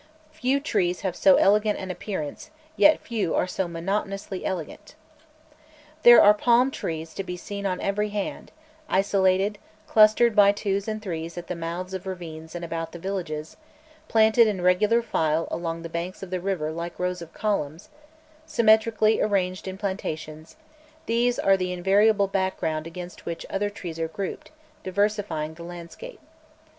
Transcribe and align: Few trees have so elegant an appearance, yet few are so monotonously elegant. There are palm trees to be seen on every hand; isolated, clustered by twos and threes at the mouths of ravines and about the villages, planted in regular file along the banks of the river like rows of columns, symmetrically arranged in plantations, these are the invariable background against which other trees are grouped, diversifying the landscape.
Few 0.31 0.59
trees 0.59 1.01
have 1.01 1.15
so 1.15 1.35
elegant 1.35 1.77
an 1.77 1.91
appearance, 1.91 2.49
yet 2.75 2.99
few 3.01 3.35
are 3.35 3.45
so 3.45 3.67
monotonously 3.67 4.43
elegant. 4.43 4.95
There 6.01 6.19
are 6.19 6.33
palm 6.33 6.71
trees 6.71 7.13
to 7.13 7.23
be 7.23 7.37
seen 7.37 7.67
on 7.67 7.79
every 7.79 8.09
hand; 8.09 8.51
isolated, 8.89 9.59
clustered 9.85 10.35
by 10.35 10.53
twos 10.53 10.87
and 10.87 11.03
threes 11.03 11.37
at 11.37 11.45
the 11.45 11.55
mouths 11.55 11.93
of 11.93 12.07
ravines 12.07 12.55
and 12.55 12.65
about 12.65 12.93
the 12.93 12.97
villages, 12.97 13.57
planted 14.07 14.47
in 14.47 14.63
regular 14.63 15.03
file 15.03 15.47
along 15.51 15.83
the 15.83 15.87
banks 15.87 16.23
of 16.23 16.31
the 16.31 16.39
river 16.41 16.71
like 16.71 16.97
rows 16.97 17.21
of 17.21 17.31
columns, 17.35 17.89
symmetrically 18.47 19.21
arranged 19.21 19.67
in 19.67 19.77
plantations, 19.77 20.55
these 21.05 21.37
are 21.37 21.55
the 21.55 21.71
invariable 21.71 22.27
background 22.27 22.87
against 22.87 23.27
which 23.27 23.45
other 23.51 23.69
trees 23.69 23.99
are 23.99 24.07
grouped, 24.07 24.49
diversifying 24.83 25.53
the 25.53 25.63
landscape. 25.63 26.19